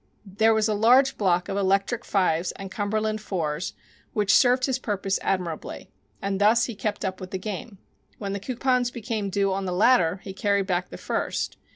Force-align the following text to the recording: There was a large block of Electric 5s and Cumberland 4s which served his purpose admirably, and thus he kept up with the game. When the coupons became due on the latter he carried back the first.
There 0.25 0.55
was 0.55 0.67
a 0.67 0.73
large 0.73 1.15
block 1.15 1.47
of 1.47 1.57
Electric 1.57 2.01
5s 2.05 2.53
and 2.55 2.71
Cumberland 2.71 3.19
4s 3.19 3.73
which 4.13 4.33
served 4.33 4.65
his 4.65 4.79
purpose 4.79 5.19
admirably, 5.21 5.91
and 6.23 6.41
thus 6.41 6.65
he 6.65 6.73
kept 6.73 7.05
up 7.05 7.21
with 7.21 7.29
the 7.29 7.37
game. 7.37 7.77
When 8.17 8.33
the 8.33 8.39
coupons 8.39 8.89
became 8.89 9.29
due 9.29 9.53
on 9.53 9.65
the 9.65 9.71
latter 9.71 10.19
he 10.23 10.33
carried 10.33 10.65
back 10.65 10.89
the 10.89 10.97
first. 10.97 11.55